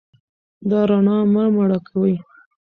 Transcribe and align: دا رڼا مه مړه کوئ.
دا 0.69 0.79
رڼا 0.89 1.17
مه 1.33 1.43
مړه 1.55 1.79
کوئ. 1.87 2.15